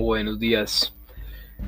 [0.00, 0.94] Buenos días.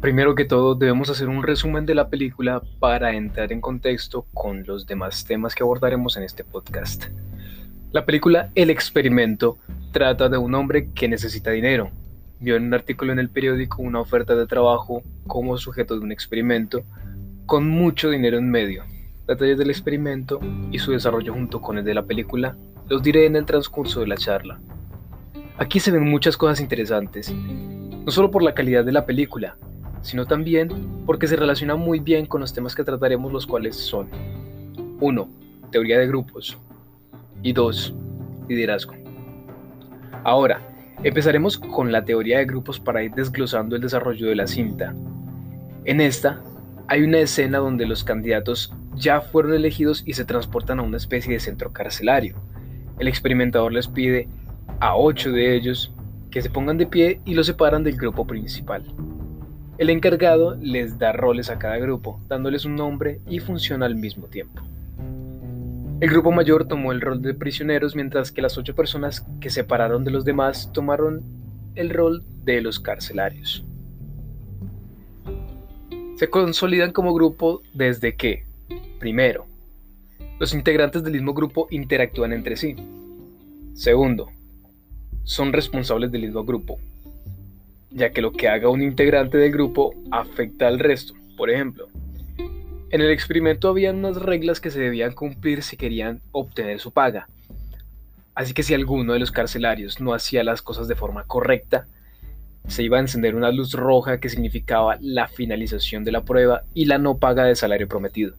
[0.00, 4.64] Primero que todo, debemos hacer un resumen de la película para entrar en contexto con
[4.66, 7.04] los demás temas que abordaremos en este podcast.
[7.92, 9.58] La película El experimento
[9.92, 11.90] trata de un hombre que necesita dinero.
[12.40, 16.10] Vio en un artículo en el periódico una oferta de trabajo como sujeto de un
[16.10, 16.82] experimento
[17.44, 18.84] con mucho dinero en medio.
[19.26, 22.56] Detalles del experimento y su desarrollo junto con el de la película
[22.88, 24.58] los diré en el transcurso de la charla.
[25.58, 27.32] Aquí se ven muchas cosas interesantes,
[28.04, 29.56] no solo por la calidad de la película,
[30.02, 30.68] sino también
[31.06, 34.08] porque se relaciona muy bien con los temas que trataremos, los cuales son
[35.00, 35.28] 1.
[35.70, 36.58] Teoría de grupos
[37.42, 37.94] y 2.
[38.48, 38.94] Liderazgo.
[40.22, 40.60] Ahora,
[41.02, 44.94] empezaremos con la teoría de grupos para ir desglosando el desarrollo de la cinta.
[45.84, 46.42] En esta,
[46.88, 51.32] hay una escena donde los candidatos ya fueron elegidos y se transportan a una especie
[51.32, 52.36] de centro carcelario.
[52.98, 54.28] El experimentador les pide
[54.80, 55.93] a ocho de ellos
[56.34, 58.82] que se pongan de pie y los separan del grupo principal.
[59.78, 64.26] El encargado les da roles a cada grupo, dándoles un nombre y función al mismo
[64.26, 64.60] tiempo.
[66.00, 70.02] El grupo mayor tomó el rol de prisioneros mientras que las ocho personas que separaron
[70.02, 71.22] de los demás tomaron
[71.76, 73.64] el rol de los carcelarios.
[76.16, 78.44] Se consolidan como grupo desde que,
[78.98, 79.46] primero,
[80.40, 82.74] los integrantes del mismo grupo interactúan entre sí.
[83.74, 84.32] Segundo,
[85.24, 86.78] son responsables del mismo grupo,
[87.90, 91.14] ya que lo que haga un integrante del grupo afecta al resto.
[91.36, 91.88] Por ejemplo,
[92.90, 97.28] en el experimento había unas reglas que se debían cumplir si querían obtener su paga.
[98.34, 101.86] Así que si alguno de los carcelarios no hacía las cosas de forma correcta,
[102.68, 106.86] se iba a encender una luz roja que significaba la finalización de la prueba y
[106.86, 108.34] la no paga de salario prometido.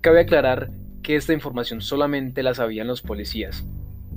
[0.00, 0.70] Cabe aclarar
[1.02, 3.64] que esta información solamente la sabían los policías.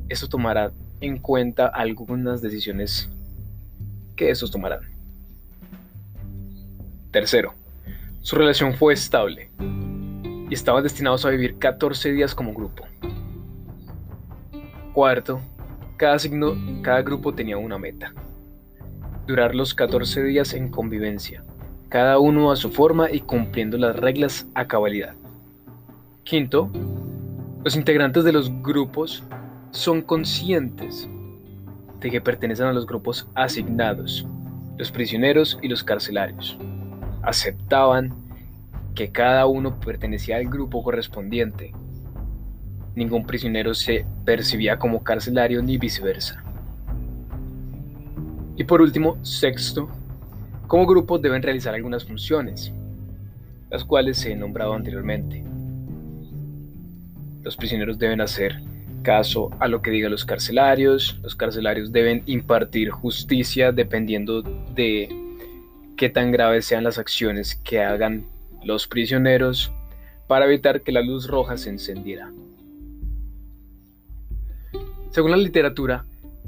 [0.09, 0.71] Esto tomará
[1.01, 3.09] en cuenta algunas decisiones
[4.15, 4.81] que estos tomarán.
[7.11, 7.53] Tercero,
[8.21, 9.49] su relación fue estable
[10.49, 12.85] y estaban destinados a vivir 14 días como grupo.
[14.93, 15.41] Cuarto,
[15.97, 18.13] cada signo, cada grupo tenía una meta.
[19.27, 21.43] Durar los 14 días en convivencia,
[21.89, 25.15] cada uno a su forma y cumpliendo las reglas a cabalidad.
[26.23, 26.69] Quinto,
[27.63, 29.23] los integrantes de los grupos
[29.71, 31.09] son conscientes
[31.99, 34.27] de que pertenecen a los grupos asignados,
[34.77, 36.57] los prisioneros y los carcelarios.
[37.21, 38.13] Aceptaban
[38.95, 41.73] que cada uno pertenecía al grupo correspondiente.
[42.95, 46.43] Ningún prisionero se percibía como carcelario ni viceversa.
[48.57, 49.87] Y por último, sexto,
[50.67, 52.73] como grupo deben realizar algunas funciones,
[53.69, 55.43] las cuales se he nombrado anteriormente.
[57.43, 58.61] Los prisioneros deben hacer
[59.01, 61.19] caso a lo que digan los carcelarios.
[61.21, 65.09] Los carcelarios deben impartir justicia dependiendo de
[65.97, 68.25] qué tan graves sean las acciones que hagan
[68.63, 69.71] los prisioneros
[70.27, 72.31] para evitar que la luz roja se encendiera.
[75.09, 76.05] Según la literatura,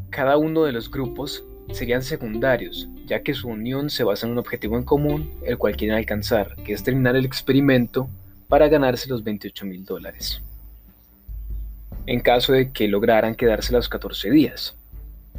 [0.10, 4.38] cada uno de los grupos serían secundarios, ya que su unión se basa en un
[4.38, 8.08] objetivo en común, el cual quieren alcanzar, que es terminar el experimento
[8.48, 10.42] para ganarse los 28 mil dólares
[12.06, 14.76] en caso de que lograran quedarse los 14 días,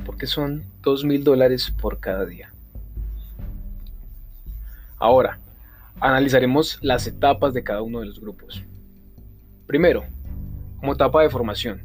[0.05, 2.53] porque son 2 mil dólares por cada día.
[4.99, 5.39] Ahora,
[6.01, 8.63] analizaremos las etapas de cada uno de los grupos.
[9.67, 10.05] Primero,
[10.79, 11.83] como etapa de formación.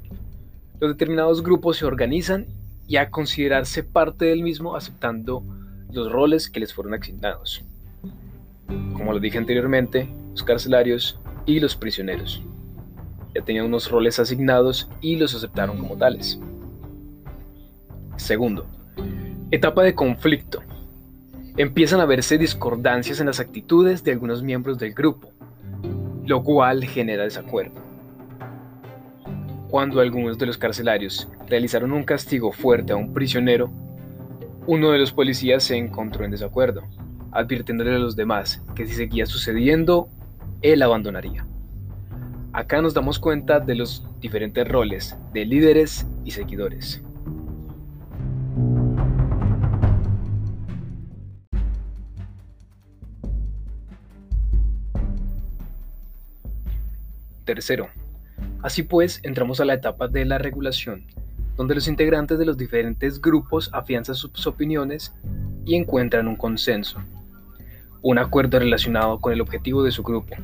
[0.79, 2.47] Los determinados grupos se organizan
[2.87, 5.43] y a considerarse parte del mismo aceptando
[5.91, 7.63] los roles que les fueron asignados.
[8.93, 12.43] Como lo dije anteriormente, los carcelarios y los prisioneros
[13.33, 16.39] ya tenían unos roles asignados y los aceptaron como tales.
[18.17, 18.65] Segundo,
[19.51, 20.61] etapa de conflicto.
[21.57, 25.31] Empiezan a verse discordancias en las actitudes de algunos miembros del grupo,
[26.25, 27.81] lo cual genera desacuerdo.
[29.69, 33.69] Cuando algunos de los carcelarios realizaron un castigo fuerte a un prisionero,
[34.65, 36.83] uno de los policías se encontró en desacuerdo,
[37.31, 40.09] advirtiéndole a los demás que si seguía sucediendo,
[40.61, 41.48] él abandonaría.
[42.51, 47.03] Acá nos damos cuenta de los diferentes roles de líderes y seguidores.
[57.45, 57.87] Tercero,
[58.63, 61.05] así pues entramos a la etapa de la regulación,
[61.55, 65.13] donde los integrantes de los diferentes grupos afianzan sus opiniones
[65.65, 66.99] y encuentran un consenso,
[68.01, 70.35] un acuerdo relacionado con el objetivo de su grupo,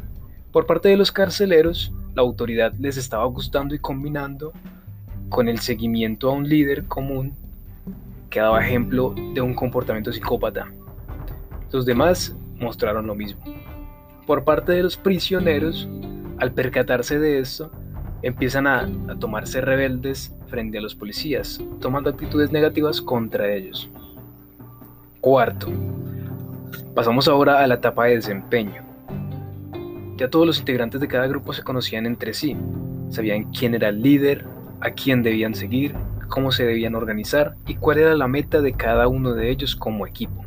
[0.55, 4.53] por parte de los carceleros, la autoridad les estaba gustando y combinando
[5.27, 7.33] con el seguimiento a un líder común
[8.29, 10.71] que daba ejemplo de un comportamiento psicópata.
[11.73, 13.43] Los demás mostraron lo mismo.
[14.25, 15.89] Por parte de los prisioneros,
[16.37, 17.69] al percatarse de esto,
[18.21, 18.87] empiezan a,
[19.19, 23.89] tomarse rebeldes frente a los policías, tomando actitudes negativas contra ellos.
[25.19, 25.67] Cuarto,
[26.93, 28.84] pasamos ahora a la etapa de desempeño.
[30.17, 32.55] Ya todos los integrantes de cada grupo se conocían entre sí,
[33.09, 34.45] sabían quién era el líder,
[34.79, 35.93] a quién debían seguir,
[36.29, 40.07] cómo se debían organizar y cuál era la meta de cada uno de ellos como
[40.07, 40.45] equipo.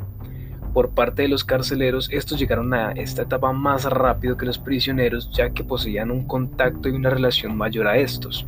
[0.73, 5.31] Por parte de los carceleros, estos llegaron a esta etapa más rápido que los prisioneros,
[5.33, 8.47] ya que poseían un contacto y una relación mayor a estos,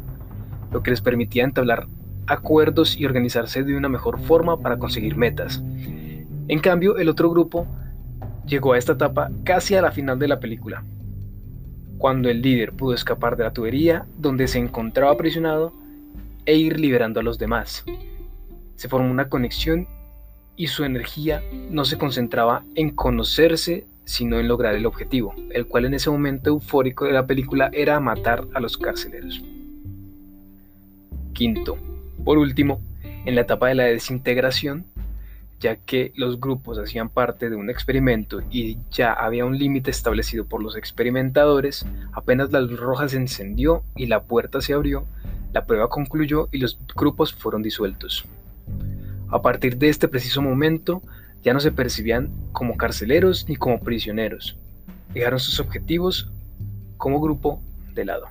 [0.71, 1.88] lo que les permitía entablar
[2.27, 5.63] acuerdos y organizarse de una mejor forma para conseguir metas.
[6.47, 7.68] En cambio, el otro grupo
[8.45, 10.83] llegó a esta etapa casi a la final de la película,
[12.01, 15.71] cuando el líder pudo escapar de la tubería donde se encontraba aprisionado
[16.48, 17.86] e ir liberando a los demás.
[18.75, 19.88] Se formó una conexión
[20.56, 25.86] y su energía no se concentraba en conocerse, sino en lograr el objetivo, el cual
[25.86, 29.39] en ese momento eufórico de la película era matar a los carceleros.
[31.33, 31.77] Quinto,
[32.25, 32.81] por último,
[33.25, 34.86] en la etapa de la desintegración,
[35.61, 40.45] ya que los grupos hacían parte de un experimento y ya había un límite establecido
[40.45, 45.05] por los experimentadores, apenas la luz roja se encendió y la puerta se abrió,
[45.53, 48.25] la prueba concluyó y los grupos fueron disueltos.
[49.29, 51.01] A partir de este preciso momento,
[51.43, 54.57] ya no se percibían como carceleros ni como prisioneros.
[55.13, 56.31] Dejaron sus objetivos
[56.97, 57.61] como grupo
[57.93, 58.25] de lado.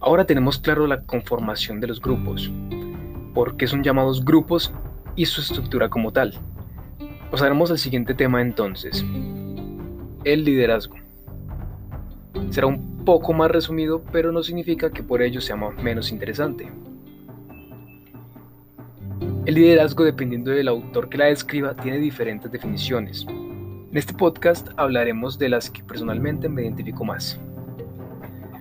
[0.00, 2.50] Ahora tenemos claro la conformación de los grupos,
[3.34, 4.72] por qué son llamados grupos
[5.18, 6.32] y su estructura como tal.
[7.28, 9.04] Pasaremos al siguiente tema entonces,
[10.22, 10.94] el liderazgo.
[12.50, 16.70] Será un poco más resumido, pero no significa que por ello sea menos interesante.
[19.44, 23.26] El liderazgo, dependiendo del autor que la describa, tiene diferentes definiciones.
[23.26, 27.40] En este podcast hablaremos de las que personalmente me identifico más.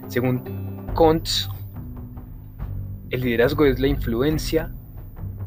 [0.07, 0.41] Según
[0.95, 1.49] Kuntz,
[3.11, 4.71] el liderazgo es la influencia,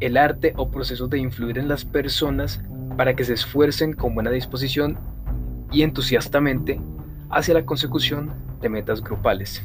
[0.00, 2.62] el arte o proceso de influir en las personas
[2.96, 4.98] para que se esfuercen con buena disposición
[5.72, 6.80] y entusiastamente
[7.30, 9.62] hacia la consecución de metas grupales.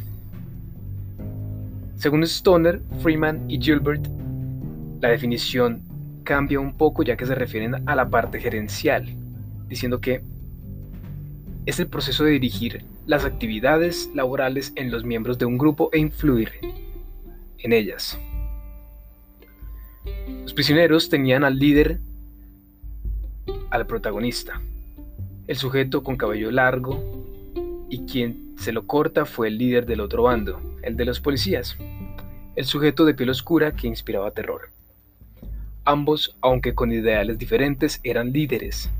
[1.95, 4.05] Según Stoner, Freeman y Gilbert,
[5.01, 5.81] la definición
[6.23, 9.15] cambia un poco ya que se refieren a la parte gerencial,
[9.67, 10.21] diciendo que
[11.65, 15.99] es el proceso de dirigir las actividades laborales en los miembros de un grupo e
[15.99, 16.51] influir
[17.59, 18.19] en ellas.
[20.45, 21.97] Los prisioneros tenían al líder,
[23.71, 24.61] al protagonista,
[25.47, 27.25] el sujeto con cabello largo
[27.89, 31.75] y quien se lo corta fue el líder del otro bando, el de los policías,
[32.55, 34.69] el sujeto de piel oscura que inspiraba terror.
[35.83, 38.91] Ambos, aunque con ideales diferentes, eran líderes,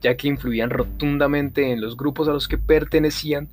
[0.00, 3.48] ya que influían rotundamente en los grupos a los que pertenecían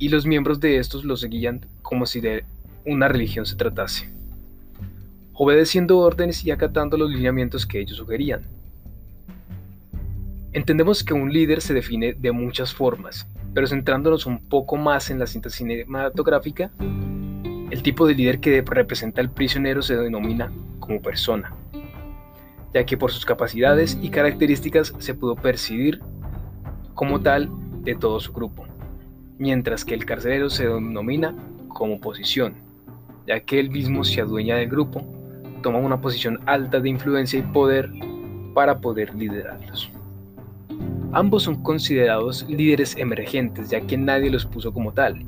[0.00, 2.44] y los miembros de estos los seguían como si de
[2.84, 4.10] una religión se tratase,
[5.42, 8.42] obedeciendo órdenes y acatando los lineamientos que ellos sugerían.
[10.52, 15.18] Entendemos que un líder se define de muchas formas, pero centrándonos un poco más en
[15.18, 16.70] la cinta cinematográfica,
[17.70, 21.54] el tipo de líder que representa al prisionero se denomina como persona,
[22.74, 26.02] ya que por sus capacidades y características se pudo percibir
[26.92, 27.48] como tal
[27.82, 28.66] de todo su grupo,
[29.38, 31.34] mientras que el carcelero se denomina
[31.68, 32.56] como posición,
[33.26, 35.19] ya que él mismo se adueña del grupo,
[35.60, 37.90] toma una posición alta de influencia y poder
[38.54, 39.90] para poder liderarlos.
[41.12, 45.24] Ambos son considerados líderes emergentes, ya que nadie los puso como tal,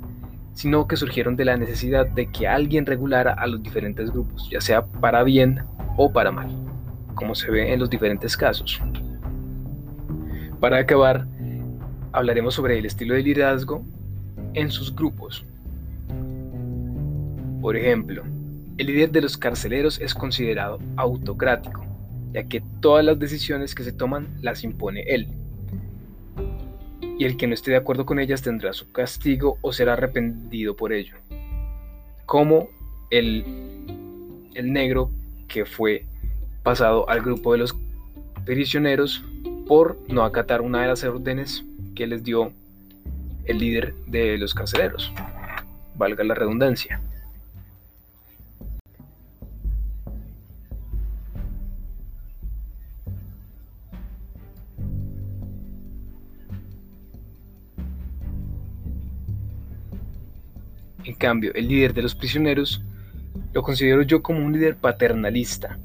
[0.54, 4.60] sino que surgieron de la necesidad de que alguien regulara a los diferentes grupos, ya
[4.60, 5.62] sea para bien
[5.96, 6.50] o para mal,
[7.14, 8.80] como se ve en los diferentes casos.
[10.60, 11.26] Para acabar,
[12.12, 13.84] hablaremos sobre el estilo de liderazgo
[14.54, 15.44] en sus grupos.
[17.60, 18.22] Por ejemplo,
[18.82, 21.84] el líder de los carceleros es considerado autocrático,
[22.32, 25.28] ya que todas las decisiones que se toman las impone él
[27.18, 30.74] y el que no esté de acuerdo con ellas tendrá su castigo o será arrepentido
[30.74, 31.14] por ello.
[32.26, 32.68] Como
[33.10, 33.44] el,
[34.60, 35.10] negro
[35.46, 36.04] que fue
[36.64, 37.76] pasado al grupo de los
[38.44, 39.24] prisioneros
[39.68, 42.52] por no acatar una de las órdenes que les dio
[43.44, 45.12] el líder de los carceleros,
[45.94, 47.00] valga la redundancia.
[61.04, 62.82] En cambio, el líder de los prisioneros
[63.52, 65.78] Lo considero yo como un líder paternalista,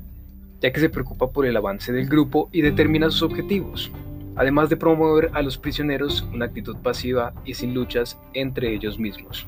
[0.61, 3.91] ya que se preocupa por el avance del grupo y determina sus objetivos,
[4.35, 9.47] además de promover a los prisioneros una actitud pasiva y sin luchas entre ellos mismos.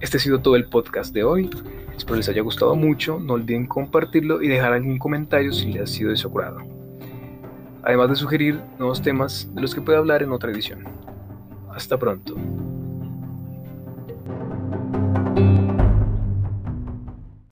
[0.00, 1.50] Este ha sido todo el podcast de hoy.
[1.96, 3.18] Espero les haya gustado mucho.
[3.18, 6.32] No olviden compartirlo y dejar algún comentario si les ha sido de su.
[7.82, 10.84] Además de sugerir nuevos temas de los que pueda hablar en otra edición.
[11.74, 12.36] Hasta pronto.